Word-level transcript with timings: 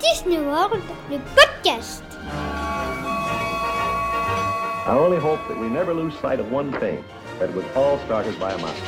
Disney 0.00 0.38
World, 0.38 0.82
le 1.10 1.18
podcast. 1.36 2.02
I 4.86 4.96
only 4.98 5.18
hope 5.18 5.46
that 5.48 5.58
we 5.58 5.68
never 5.68 5.92
lose 5.92 6.18
sight 6.20 6.40
of 6.40 6.50
one 6.50 6.72
thing, 6.80 7.04
that 7.38 7.50
it 7.50 7.54
was 7.54 7.66
all 7.76 7.98
started 8.06 8.40
by 8.40 8.52
a 8.52 8.58
mouse. 8.58 8.80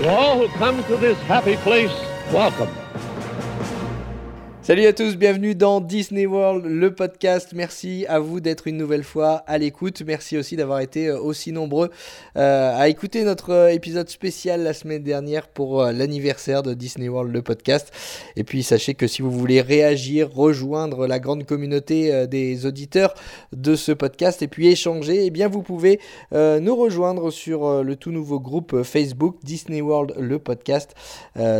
To 0.00 0.08
all 0.08 0.38
who 0.38 0.48
come 0.58 0.82
to 0.84 0.96
this 0.96 1.18
happy 1.20 1.56
place, 1.56 1.92
welcome. 2.32 2.79
Salut 4.62 4.84
à 4.84 4.92
tous, 4.92 5.16
bienvenue 5.16 5.54
dans 5.54 5.80
Disney 5.80 6.26
World, 6.26 6.66
le 6.66 6.94
podcast. 6.94 7.54
Merci 7.54 8.04
à 8.10 8.18
vous 8.18 8.40
d'être 8.40 8.66
une 8.66 8.76
nouvelle 8.76 9.04
fois 9.04 9.42
à 9.46 9.56
l'écoute. 9.56 10.02
Merci 10.06 10.36
aussi 10.36 10.54
d'avoir 10.54 10.80
été 10.80 11.08
euh, 11.08 11.18
aussi 11.18 11.50
nombreux 11.50 11.90
euh, 12.36 12.76
à 12.76 12.90
écouter 12.90 13.24
notre 13.24 13.52
euh, 13.52 13.68
épisode 13.68 14.10
spécial 14.10 14.62
la 14.62 14.74
semaine 14.74 15.02
dernière 15.02 15.48
pour 15.48 15.82
l'anniversaire 15.84 16.62
de 16.62 16.74
Disney 16.74 17.08
World, 17.08 17.32
le 17.32 17.40
podcast. 17.40 17.90
Et 18.36 18.44
puis 18.44 18.62
sachez 18.62 18.92
que 18.92 19.06
si 19.06 19.22
vous 19.22 19.30
voulez 19.30 19.62
réagir, 19.62 20.30
rejoindre 20.30 21.06
la 21.06 21.20
grande 21.20 21.46
communauté 21.46 22.26
des 22.26 22.66
auditeurs 22.66 23.14
de 23.54 23.74
ce 23.74 23.92
podcast 23.92 24.42
et 24.42 24.46
puis 24.46 24.68
échanger, 24.68 25.24
eh 25.24 25.30
bien 25.30 25.48
vous 25.48 25.62
pouvez 25.62 26.00
nous 26.32 26.76
rejoindre 26.76 27.30
sur 27.30 27.82
le 27.82 27.96
tout 27.96 28.10
nouveau 28.10 28.40
groupe 28.40 28.82
Facebook 28.82 29.36
Disney 29.42 29.80
World, 29.80 30.14
le 30.18 30.38
podcast, 30.38 30.94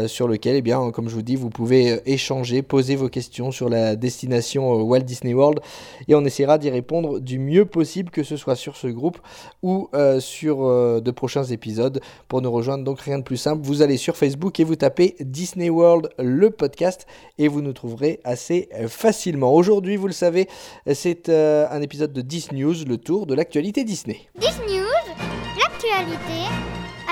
sur 0.07 0.29
lequel, 0.29 0.57
eh 0.57 0.63
bien, 0.63 0.91
comme 0.91 1.09
je 1.09 1.15
vous 1.15 1.23
dis, 1.23 1.37
vous 1.37 1.51
pouvez 1.51 2.01
échanger, 2.07 2.63
poser 2.63 2.90
vos 2.97 3.09
questions 3.09 3.51
sur 3.51 3.69
la 3.69 3.97
destination 3.97 4.79
euh, 4.79 4.83
Walt 4.83 5.01
Disney 5.01 5.35
World 5.35 5.61
et 6.09 6.15
on 6.15 6.25
essaiera 6.25 6.59
d'y 6.59 6.71
répondre 6.71 7.21
du 7.21 7.39
mieux 7.39 7.65
possible, 7.65 8.11
que 8.11 8.23
ce 8.23 8.37
soit 8.37 8.57
sur 8.57 8.77
ce 8.77 8.87
groupe 8.87 9.19
ou 9.63 9.89
euh, 9.95 10.21
sur 10.21 10.65
euh, 10.65 11.01
de 11.01 11.11
prochains 11.11 11.45
épisodes. 11.45 12.01
Pour 12.29 12.43
nous 12.43 12.51
rejoindre, 12.51 12.85
donc 12.85 13.01
rien 13.01 13.19
de 13.19 13.25
plus 13.25 13.37
simple, 13.37 13.63
vous 13.65 13.83
allez 13.83 13.97
sur 13.97 14.17
Facebook 14.17 14.61
et 14.61 14.65
vous 14.65 14.77
tapez 14.77 15.17
Disney 15.21 15.71
World 15.71 16.11
le 16.19 16.51
podcast 16.51 17.07
et 17.39 17.49
vous 17.49 17.63
nous 17.63 17.73
trouverez 17.73 18.21
assez 18.25 18.69
facilement. 18.89 19.55
Aujourd'hui, 19.55 19.97
vous 19.97 20.07
le 20.07 20.13
savez, 20.13 20.49
c'est 20.93 21.29
un 21.29 21.83
épisode 21.83 22.13
de 22.13 22.21
Disney 22.21 22.63
News, 22.63 22.85
le 22.87 22.99
tour 22.99 23.27
de 23.27 23.35
l'actualité 23.35 23.85
Disney. 23.85 24.29
Disney 24.39 24.81
News, 24.81 25.15
l'actualité 25.59 26.49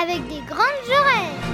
avec 0.00 0.22
des 0.28 0.40
grandes 0.46 0.88
oreilles. 0.88 1.47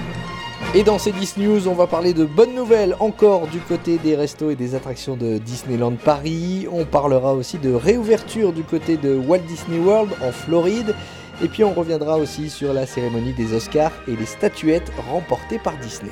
Et 0.77 0.83
dans 0.83 0.99
ces 0.99 1.13
Disney 1.13 1.47
News, 1.47 1.69
on 1.69 1.75
va 1.75 1.87
parler 1.87 2.15
de 2.15 2.25
bonnes 2.25 2.53
nouvelles 2.53 2.97
encore 2.99 3.47
du 3.47 3.61
côté 3.61 3.97
des 3.97 4.17
restos 4.17 4.51
et 4.51 4.57
des 4.57 4.75
attractions 4.75 5.17
de 5.17 5.39
Disneyland 5.39 5.95
Paris. 5.95 6.67
On 6.69 6.85
parlera 6.85 7.33
aussi 7.33 7.59
de 7.59 7.73
réouverture 7.73 8.53
du 8.53 8.65
côté 8.65 8.97
de 8.97 9.15
Walt 9.15 9.39
Disney 9.47 9.79
World 9.79 10.11
en 10.21 10.33
Floride. 10.33 10.97
Et 11.45 11.47
puis 11.47 11.63
on 11.63 11.73
reviendra 11.73 12.17
aussi 12.17 12.51
sur 12.51 12.73
la 12.73 12.87
cérémonie 12.87 13.35
des 13.35 13.55
Oscars 13.55 13.93
et 14.09 14.17
les 14.17 14.27
statuettes 14.27 14.91
remportées 15.09 15.61
par 15.61 15.77
Disney. 15.77 16.11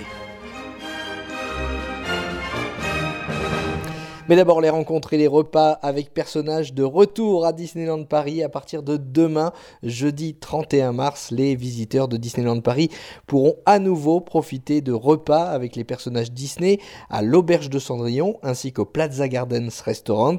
Mais 4.28 4.37
d'abord 4.37 4.61
les 4.61 4.70
rencontres 4.70 5.15
et 5.15 5.19
les 5.19 5.27
repas 5.27 5.73
avec 5.83 6.15
personnages 6.15 6.75
de 6.75 6.84
retour 6.84 7.45
à 7.45 7.53
Disneyland 7.53 8.05
Paris 8.05 8.45
à 8.45 8.48
partir 8.48 8.84
de 8.84 8.97
demain, 8.97 9.53
jeudi 9.83 10.37
31 10.37 10.92
mars. 10.92 11.33
Les 11.33 11.56
visiteurs 11.56 12.06
de 12.06 12.17
Disneyland 12.17 12.61
Paris 12.61 12.89
pourront 13.27 13.56
à 13.67 13.81
nouveau 13.81 14.20
profiter 14.20 14.81
de 14.81 14.92
repas 14.92 15.47
avec 15.47 15.75
les 15.75 15.83
personnages 15.83 16.31
Disney 16.31 16.79
à 17.11 17.20
l'auberge 17.20 17.69
de 17.69 17.81
Cendrillon 17.81 18.39
ainsi 18.45 18.73
qu'au 18.73 18.84
Plaza 18.84 19.27
Gardens 19.27 19.83
Restaurant. 19.84 20.39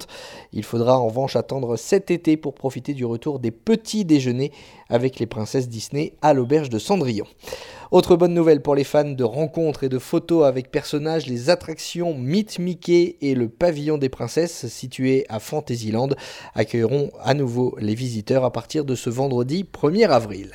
Il 0.54 0.64
faudra 0.64 0.98
en 0.98 1.08
revanche 1.08 1.36
attendre 1.36 1.76
cet 1.76 2.10
été 2.10 2.38
pour 2.38 2.56
profiter 2.56 2.94
du 2.94 3.04
retour 3.04 3.40
des 3.40 3.52
petits 3.52 4.06
déjeuners 4.06 4.54
avec 4.88 5.20
les 5.20 5.26
princesses 5.26 5.68
Disney 5.68 6.14
à 6.22 6.34
l'auberge 6.34 6.70
de 6.70 6.80
Cendrillon. 6.80 7.26
Autre 7.94 8.16
bonne 8.16 8.34
nouvelle 8.34 8.64
pour 8.64 8.74
les 8.74 8.84
fans 8.84 9.04
de 9.04 9.24
rencontres 9.24 9.84
et 9.84 9.88
de 9.88 10.00
photos 10.00 10.48
avec 10.48 10.72
personnages, 10.72 11.28
les 11.28 11.52
attractions 11.52 12.16
Meet 12.16 12.58
Mickey 12.58 13.18
et 13.22 13.36
le 13.36 13.50
pavillon 13.50 14.00
des 14.00 14.10
princesses 14.10 14.66
situé 14.66 15.28
à 15.30 15.40
Fantasyland 15.40 16.10
accueilleront 16.56 17.12
à 17.22 17.36
nouveau 17.36 17.76
les 17.80 17.94
visiteurs 17.94 18.46
à 18.46 18.52
partir 18.52 18.84
de 18.84 18.96
ce 18.96 19.12
vendredi 19.12 19.64
1er 19.72 20.10
avril. 20.10 20.54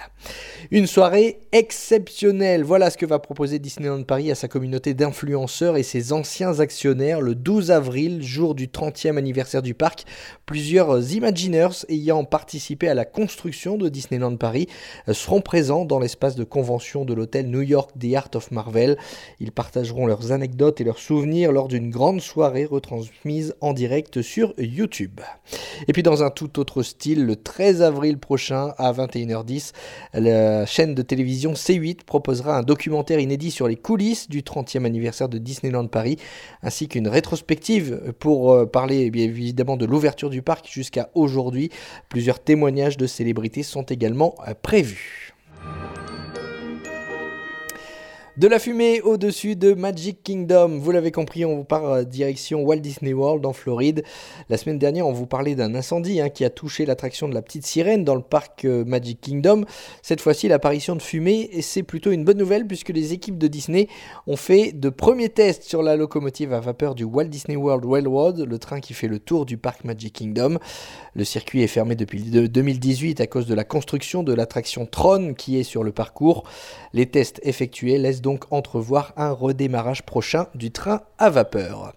Une 0.72 0.88
soirée 0.88 1.38
exceptionnelle, 1.52 2.64
voilà 2.64 2.90
ce 2.90 2.98
que 2.98 3.06
va 3.06 3.20
proposer 3.20 3.60
Disneyland 3.60 4.02
Paris 4.02 4.32
à 4.32 4.34
sa 4.34 4.48
communauté 4.48 4.92
d'influenceurs 4.92 5.76
et 5.76 5.84
ses 5.84 6.12
anciens 6.12 6.58
actionnaires 6.58 7.20
le 7.20 7.36
12 7.36 7.70
avril, 7.70 8.20
jour 8.20 8.56
du 8.56 8.66
30e 8.66 9.16
anniversaire 9.16 9.62
du 9.62 9.74
parc. 9.74 10.06
Plusieurs 10.44 11.12
Imagineers 11.12 11.86
ayant 11.88 12.24
participé 12.24 12.88
à 12.88 12.94
la 12.94 13.04
construction 13.04 13.78
de 13.78 13.88
Disneyland 13.88 14.36
Paris 14.36 14.66
seront 15.12 15.40
présents 15.40 15.84
dans 15.84 16.00
l'espace 16.00 16.34
de 16.34 16.42
convention 16.42 17.04
de 17.04 17.14
l'hôtel 17.14 17.27
New 17.36 17.62
York 17.62 17.90
The 17.98 18.14
Art 18.14 18.30
of 18.34 18.50
Marvel. 18.50 18.96
Ils 19.40 19.52
partageront 19.52 20.06
leurs 20.06 20.32
anecdotes 20.32 20.80
et 20.80 20.84
leurs 20.84 20.98
souvenirs 20.98 21.52
lors 21.52 21.68
d'une 21.68 21.90
grande 21.90 22.20
soirée 22.20 22.64
retransmise 22.64 23.54
en 23.60 23.72
direct 23.72 24.22
sur 24.22 24.54
YouTube. 24.58 25.20
Et 25.86 25.92
puis 25.92 26.02
dans 26.02 26.22
un 26.22 26.30
tout 26.30 26.58
autre 26.58 26.82
style, 26.82 27.24
le 27.24 27.36
13 27.36 27.82
avril 27.82 28.18
prochain 28.18 28.74
à 28.78 28.92
21h10, 28.92 29.72
la 30.14 30.66
chaîne 30.66 30.94
de 30.94 31.02
télévision 31.02 31.52
C8 31.52 32.04
proposera 32.04 32.56
un 32.56 32.62
documentaire 32.62 33.20
inédit 33.20 33.50
sur 33.50 33.68
les 33.68 33.76
coulisses 33.76 34.28
du 34.28 34.42
30e 34.42 34.84
anniversaire 34.84 35.28
de 35.28 35.38
Disneyland 35.38 35.86
Paris, 35.86 36.16
ainsi 36.62 36.88
qu'une 36.88 37.08
rétrospective 37.08 38.14
pour 38.18 38.52
euh, 38.52 38.66
parler 38.66 39.10
eh 39.14 39.22
évidemment 39.22 39.76
de 39.76 39.86
l'ouverture 39.86 40.30
du 40.30 40.42
parc 40.42 40.68
jusqu'à 40.68 41.10
aujourd'hui. 41.14 41.70
Plusieurs 42.08 42.40
témoignages 42.40 42.96
de 42.96 43.06
célébrités 43.06 43.62
sont 43.62 43.82
également 43.82 44.34
euh, 44.46 44.54
prévus. 44.60 45.27
De 48.38 48.46
la 48.46 48.60
fumée 48.60 49.00
au-dessus 49.00 49.56
de 49.56 49.74
Magic 49.74 50.22
Kingdom. 50.22 50.78
Vous 50.78 50.92
l'avez 50.92 51.10
compris, 51.10 51.44
on 51.44 51.56
vous 51.56 51.64
part 51.64 51.86
euh, 51.86 52.04
direction 52.04 52.62
Walt 52.62 52.76
Disney 52.76 53.12
World 53.12 53.44
en 53.44 53.52
Floride. 53.52 54.04
La 54.48 54.56
semaine 54.56 54.78
dernière, 54.78 55.08
on 55.08 55.12
vous 55.12 55.26
parlait 55.26 55.56
d'un 55.56 55.74
incendie 55.74 56.20
hein, 56.20 56.28
qui 56.28 56.44
a 56.44 56.50
touché 56.50 56.86
l'attraction 56.86 57.28
de 57.28 57.34
la 57.34 57.42
petite 57.42 57.66
sirène 57.66 58.04
dans 58.04 58.14
le 58.14 58.22
parc 58.22 58.64
euh, 58.64 58.84
Magic 58.84 59.20
Kingdom. 59.20 59.64
Cette 60.02 60.20
fois-ci, 60.20 60.46
l'apparition 60.46 60.94
de 60.94 61.02
fumée, 61.02 61.50
c'est 61.62 61.82
plutôt 61.82 62.12
une 62.12 62.24
bonne 62.24 62.38
nouvelle 62.38 62.64
puisque 62.64 62.90
les 62.90 63.12
équipes 63.12 63.38
de 63.38 63.48
Disney 63.48 63.88
ont 64.28 64.36
fait 64.36 64.70
de 64.70 64.88
premiers 64.88 65.30
tests 65.30 65.64
sur 65.64 65.82
la 65.82 65.96
locomotive 65.96 66.52
à 66.52 66.60
vapeur 66.60 66.94
du 66.94 67.02
Walt 67.02 67.24
Disney 67.24 67.56
World 67.56 67.84
Railroad, 67.84 68.38
le 68.38 68.58
train 68.60 68.78
qui 68.78 68.94
fait 68.94 69.08
le 69.08 69.18
tour 69.18 69.46
du 69.46 69.56
parc 69.56 69.82
Magic 69.82 70.12
Kingdom. 70.12 70.58
Le 71.16 71.24
circuit 71.24 71.64
est 71.64 71.66
fermé 71.66 71.96
depuis 71.96 72.22
2018 72.22 73.20
à 73.20 73.26
cause 73.26 73.48
de 73.48 73.54
la 73.54 73.64
construction 73.64 74.22
de 74.22 74.32
l'attraction 74.32 74.86
Tron 74.86 75.34
qui 75.34 75.58
est 75.58 75.64
sur 75.64 75.82
le 75.82 75.90
parcours. 75.90 76.44
Les 76.92 77.06
tests 77.06 77.40
effectués 77.42 77.98
laissent 77.98 78.22
donc 78.22 78.27
entrevoir 78.50 79.12
un 79.16 79.30
redémarrage 79.30 80.02
prochain 80.02 80.46
du 80.54 80.70
train 80.70 81.00
à 81.18 81.30
vapeur. 81.30 81.94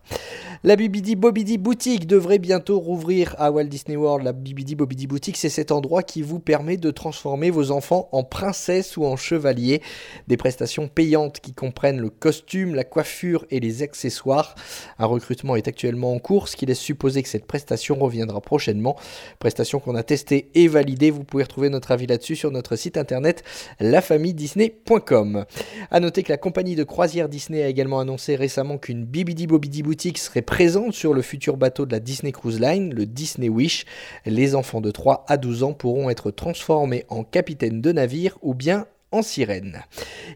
La 0.63 0.75
Bibidi 0.75 1.15
Bobidi 1.15 1.57
Boutique 1.57 2.05
devrait 2.05 2.37
bientôt 2.37 2.77
rouvrir 2.77 3.33
à 3.39 3.49
Walt 3.49 3.63
Disney 3.63 3.95
World. 3.97 4.23
La 4.23 4.31
Bibidi 4.31 4.75
Bobidi 4.75 5.07
Boutique, 5.07 5.37
c'est 5.37 5.49
cet 5.49 5.71
endroit 5.71 6.03
qui 6.03 6.21
vous 6.21 6.37
permet 6.37 6.77
de 6.77 6.91
transformer 6.91 7.49
vos 7.49 7.71
enfants 7.71 8.09
en 8.11 8.23
princesses 8.23 8.95
ou 8.95 9.03
en 9.03 9.15
chevaliers. 9.15 9.81
Des 10.27 10.37
prestations 10.37 10.87
payantes 10.87 11.39
qui 11.39 11.55
comprennent 11.55 11.99
le 11.99 12.11
costume, 12.11 12.75
la 12.75 12.83
coiffure 12.83 13.43
et 13.49 13.59
les 13.59 13.81
accessoires. 13.81 14.53
Un 14.99 15.07
recrutement 15.07 15.55
est 15.55 15.67
actuellement 15.67 16.13
en 16.13 16.19
cours, 16.19 16.47
ce 16.47 16.55
qui 16.55 16.67
laisse 16.67 16.77
supposer 16.77 17.23
que 17.23 17.29
cette 17.29 17.47
prestation 17.47 17.95
reviendra 17.95 18.39
prochainement. 18.39 18.95
Prestation 19.39 19.79
qu'on 19.79 19.95
a 19.95 20.03
testée 20.03 20.51
et 20.53 20.67
validée. 20.67 21.09
Vous 21.09 21.23
pouvez 21.23 21.41
retrouver 21.41 21.69
notre 21.69 21.89
avis 21.89 22.05
là-dessus 22.05 22.35
sur 22.35 22.51
notre 22.51 22.75
site 22.75 22.97
internet 22.97 23.43
lafamilledisney.com. 23.79 25.43
A 25.89 25.99
noter 25.99 26.21
que 26.21 26.31
la 26.31 26.37
compagnie 26.37 26.75
de 26.75 26.83
croisière 26.83 27.29
Disney 27.29 27.63
a 27.63 27.67
également 27.67 27.99
annoncé 27.99 28.35
récemment 28.35 28.77
qu'une 28.77 29.05
Bibidi 29.05 29.47
Bobidi 29.47 29.81
Boutique 29.81 30.19
serait 30.19 30.43
présente 30.51 30.93
sur 30.93 31.13
le 31.13 31.21
futur 31.21 31.55
bateau 31.55 31.85
de 31.85 31.93
la 31.93 32.01
Disney 32.01 32.33
Cruise 32.33 32.59
Line, 32.59 32.93
le 32.93 33.05
Disney 33.05 33.47
Wish. 33.47 33.85
Les 34.25 34.53
enfants 34.53 34.81
de 34.81 34.91
3 34.91 35.23
à 35.29 35.37
12 35.37 35.63
ans 35.63 35.71
pourront 35.71 36.09
être 36.09 36.29
transformés 36.29 37.05
en 37.07 37.23
capitaine 37.23 37.79
de 37.79 37.93
navire 37.93 38.37
ou 38.41 38.53
bien 38.53 38.85
en 39.13 39.21
sirène. 39.21 39.83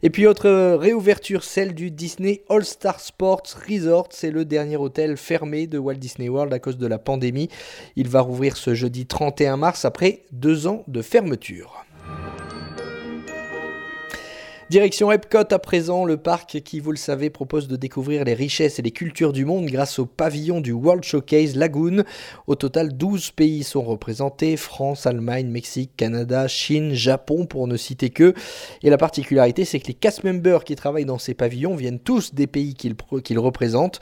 Et 0.04 0.10
puis 0.10 0.26
autre 0.26 0.50
réouverture, 0.78 1.44
celle 1.44 1.74
du 1.76 1.92
Disney 1.92 2.44
All 2.48 2.64
Star 2.64 3.02
Sports 3.02 3.58
Resort. 3.70 4.08
C'est 4.12 4.32
le 4.32 4.46
dernier 4.46 4.78
hôtel 4.78 5.18
fermé 5.18 5.68
de 5.68 5.78
Walt 5.78 5.96
Disney 5.96 6.30
World 6.30 6.54
à 6.54 6.60
cause 6.60 6.78
de 6.78 6.88
la 6.88 6.98
pandémie. 6.98 7.50
Il 7.98 8.08
va 8.08 8.22
rouvrir 8.22 8.56
ce 8.56 8.74
jeudi 8.74 9.06
31 9.06 9.58
mars 9.58 9.84
après 9.84 10.22
deux 10.32 10.66
ans 10.66 10.86
de 10.88 11.02
fermeture. 11.02 11.86
Direction 14.72 15.12
Epcot 15.12 15.54
à 15.54 15.60
présent, 15.60 16.06
le 16.06 16.18
parc 16.18 16.60
qui, 16.62 16.80
vous 16.80 16.90
le 16.90 16.98
savez, 16.98 17.30
propose 17.30 17.68
de 17.68 17.76
découvrir 17.76 18.24
les 18.24 18.34
richesses 18.34 18.80
et 18.80 18.82
les 18.82 18.90
cultures 18.90 19.32
du 19.32 19.46
monde 19.46 19.68
grâce 19.68 20.00
au 20.00 20.08
pavillon 20.08 20.60
du 20.60 20.72
World 20.72 21.04
Showcase 21.04 21.56
Lagoon. 21.56 22.04
Au 22.48 22.56
total, 22.56 22.98
12 22.98 23.30
pays 23.30 23.64
sont 23.64 23.84
représentés, 23.84 24.58
France, 24.58 25.06
Allemagne, 25.06 25.50
Mexique, 25.50 25.92
Canada, 25.96 26.48
Chine, 26.48 26.94
Japon 26.94 27.46
pour 27.46 27.68
ne 27.68 27.78
citer 27.78 28.10
que. 28.10 28.34
Et 28.82 28.90
la 28.90 28.98
particularité, 28.98 29.66
c'est 29.66 29.80
que 29.80 29.86
les 29.86 29.94
cast 29.94 30.24
members 30.24 30.64
qui 30.64 30.76
travaillent 30.76 31.06
dans 31.06 31.20
ces 31.20 31.36
pavillons 31.36 31.76
viennent 31.76 32.00
tous 32.00 32.34
des 32.34 32.48
pays 32.48 32.74
qu'ils 32.74 33.40
représentent. 33.40 34.00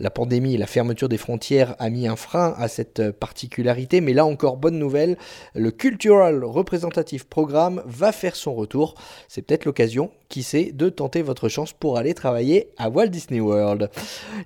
La 0.00 0.08
pandémie 0.08 0.54
et 0.54 0.58
la 0.58 0.66
fermeture 0.66 1.10
des 1.10 1.18
frontières 1.18 1.76
a 1.78 1.90
mis 1.90 2.08
un 2.08 2.16
frein 2.16 2.54
à 2.56 2.68
cette 2.68 3.10
particularité, 3.10 4.00
mais 4.00 4.14
là 4.14 4.24
encore, 4.24 4.56
bonne 4.56 4.78
nouvelle, 4.78 5.18
le 5.54 5.70
Cultural 5.70 6.42
Representative 6.42 7.26
Programme 7.26 7.82
va 7.84 8.12
faire 8.12 8.34
son 8.34 8.54
retour. 8.54 8.94
C'est 9.28 9.42
peut-être 9.42 9.66
l'occasion 9.66 10.05
qui 10.28 10.42
sait, 10.42 10.72
de 10.72 10.88
tenter 10.88 11.22
votre 11.22 11.48
chance 11.48 11.72
pour 11.72 11.98
aller 11.98 12.14
travailler 12.14 12.68
à 12.78 12.88
Walt 12.88 13.08
Disney 13.08 13.40
World. 13.40 13.90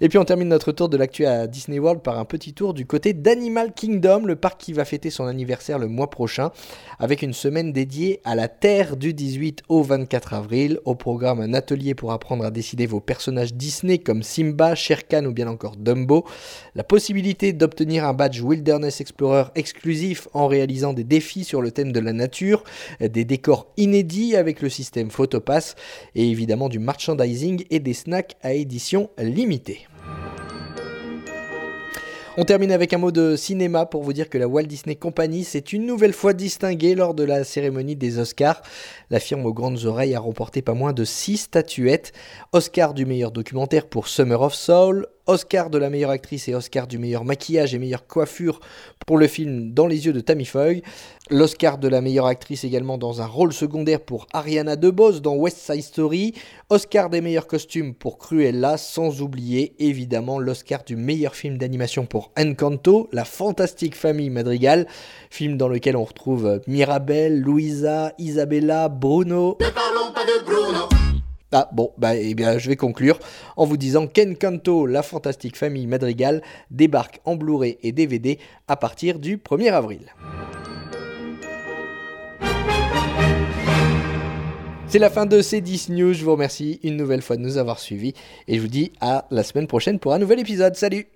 Et 0.00 0.08
puis 0.08 0.18
on 0.18 0.24
termine 0.24 0.48
notre 0.48 0.72
tour 0.72 0.88
de 0.88 0.96
l'actu 0.96 1.24
à 1.24 1.46
Disney 1.46 1.78
World 1.78 2.02
par 2.02 2.18
un 2.18 2.24
petit 2.24 2.52
tour 2.52 2.74
du 2.74 2.86
côté 2.86 3.12
d'Animal 3.12 3.72
Kingdom, 3.72 4.26
le 4.26 4.36
parc 4.36 4.60
qui 4.60 4.72
va 4.72 4.84
fêter 4.84 5.10
son 5.10 5.26
anniversaire 5.26 5.78
le 5.78 5.88
mois 5.88 6.10
prochain, 6.10 6.50
avec 6.98 7.22
une 7.22 7.32
semaine 7.32 7.72
dédiée 7.72 8.20
à 8.24 8.34
la 8.34 8.48
Terre 8.48 8.96
du 8.96 9.14
18 9.14 9.62
au 9.68 9.82
24 9.82 10.34
avril. 10.34 10.78
Au 10.84 10.94
programme, 10.94 11.40
un 11.40 11.54
atelier 11.54 11.94
pour 11.94 12.12
apprendre 12.12 12.44
à 12.44 12.50
décider 12.50 12.86
vos 12.86 13.00
personnages 13.00 13.54
Disney 13.54 13.98
comme 13.98 14.22
Simba, 14.22 14.74
Shere 14.74 15.06
Khan 15.08 15.24
ou 15.24 15.32
bien 15.32 15.48
encore 15.48 15.76
Dumbo. 15.76 16.24
La 16.74 16.84
possibilité 16.84 17.52
d'obtenir 17.52 18.04
un 18.04 18.12
badge 18.12 18.40
Wilderness 18.42 19.00
Explorer 19.00 19.44
exclusif 19.54 20.28
en 20.34 20.46
réalisant 20.46 20.92
des 20.92 21.04
défis 21.04 21.44
sur 21.44 21.62
le 21.62 21.70
thème 21.70 21.92
de 21.92 22.00
la 22.00 22.12
nature, 22.12 22.64
des 23.00 23.24
décors 23.24 23.66
inédits 23.76 24.36
avec 24.36 24.60
le 24.60 24.68
système 24.68 25.10
Photopass 25.10 25.49
et 26.14 26.30
évidemment 26.30 26.68
du 26.68 26.78
merchandising 26.78 27.64
et 27.70 27.80
des 27.80 27.94
snacks 27.94 28.36
à 28.42 28.52
édition 28.52 29.10
limitée. 29.18 29.86
On 32.36 32.44
termine 32.44 32.70
avec 32.70 32.92
un 32.92 32.98
mot 32.98 33.10
de 33.10 33.34
cinéma 33.34 33.86
pour 33.86 34.04
vous 34.04 34.12
dire 34.12 34.30
que 34.30 34.38
la 34.38 34.46
Walt 34.46 34.62
Disney 34.62 34.94
Company 34.94 35.42
s'est 35.42 35.58
une 35.58 35.84
nouvelle 35.84 36.12
fois 36.12 36.32
distinguée 36.32 36.94
lors 36.94 37.12
de 37.12 37.24
la 37.24 37.42
cérémonie 37.42 37.96
des 37.96 38.18
Oscars. 38.18 38.62
La 39.10 39.18
firme 39.18 39.44
aux 39.46 39.52
grandes 39.52 39.84
oreilles 39.84 40.14
a 40.14 40.20
remporté 40.20 40.62
pas 40.62 40.72
moins 40.72 40.92
de 40.92 41.04
6 41.04 41.36
statuettes. 41.36 42.12
Oscar 42.52 42.94
du 42.94 43.04
meilleur 43.04 43.32
documentaire 43.32 43.86
pour 43.86 44.06
Summer 44.06 44.40
of 44.40 44.54
Soul, 44.54 45.06
Oscar 45.30 45.70
de 45.70 45.78
la 45.78 45.90
meilleure 45.90 46.10
actrice 46.10 46.48
et 46.48 46.56
Oscar 46.56 46.88
du 46.88 46.98
meilleur 46.98 47.24
maquillage 47.24 47.72
et 47.72 47.78
meilleure 47.78 48.08
coiffure 48.08 48.58
pour 49.06 49.16
le 49.16 49.28
film 49.28 49.72
Dans 49.72 49.86
les 49.86 50.06
yeux 50.06 50.12
de 50.12 50.18
Tammy 50.18 50.44
Faye. 50.44 50.82
L'Oscar 51.30 51.78
de 51.78 51.86
la 51.86 52.00
meilleure 52.00 52.26
actrice 52.26 52.64
également 52.64 52.98
dans 52.98 53.22
un 53.22 53.26
rôle 53.26 53.52
secondaire 53.52 54.00
pour 54.00 54.26
Ariana 54.32 54.74
DeBose 54.74 55.22
dans 55.22 55.36
West 55.36 55.58
Side 55.58 55.84
Story. 55.84 56.34
Oscar 56.68 57.10
des 57.10 57.20
meilleurs 57.20 57.46
costumes 57.46 57.94
pour 57.94 58.18
Cruella, 58.18 58.76
sans 58.76 59.22
oublier 59.22 59.76
évidemment 59.78 60.40
l'Oscar 60.40 60.82
du 60.82 60.96
meilleur 60.96 61.36
film 61.36 61.58
d'animation 61.58 62.06
pour 62.06 62.32
Encanto, 62.36 63.08
la 63.12 63.24
fantastique 63.24 63.94
famille 63.94 64.30
Madrigal, 64.30 64.88
film 65.30 65.56
dans 65.56 65.68
lequel 65.68 65.96
on 65.96 66.02
retrouve 66.02 66.60
Mirabelle, 66.66 67.40
Louisa, 67.40 68.14
Isabella, 68.18 68.88
Bruno. 68.88 69.58
Ne 69.60 69.68
parlons 69.68 70.12
pas 70.12 70.24
de 70.24 70.44
Bruno. 70.44 70.99
Ah 71.52 71.68
bon, 71.72 71.92
bah 71.98 72.14
eh 72.14 72.34
bien 72.34 72.58
je 72.58 72.68
vais 72.68 72.76
conclure 72.76 73.18
en 73.56 73.64
vous 73.64 73.76
disant 73.76 74.06
Ken 74.06 74.36
Kanto, 74.36 74.86
la 74.86 75.02
fantastique 75.02 75.56
famille 75.56 75.88
Madrigal, 75.88 76.42
débarque 76.70 77.20
en 77.24 77.34
Blu-ray 77.34 77.76
et 77.82 77.90
DVD 77.90 78.38
à 78.68 78.76
partir 78.76 79.18
du 79.18 79.36
1er 79.36 79.72
avril. 79.72 80.14
C'est 84.86 84.98
la 84.98 85.10
fin 85.10 85.26
de 85.26 85.40
ces 85.40 85.60
10 85.60 85.90
news, 85.90 86.12
je 86.12 86.24
vous 86.24 86.32
remercie 86.32 86.78
une 86.82 86.96
nouvelle 86.96 87.22
fois 87.22 87.36
de 87.36 87.42
nous 87.42 87.58
avoir 87.58 87.80
suivis 87.80 88.14
et 88.46 88.56
je 88.56 88.60
vous 88.60 88.68
dis 88.68 88.92
à 89.00 89.26
la 89.30 89.42
semaine 89.42 89.66
prochaine 89.66 89.98
pour 89.98 90.12
un 90.12 90.18
nouvel 90.18 90.38
épisode. 90.38 90.76
Salut 90.76 91.06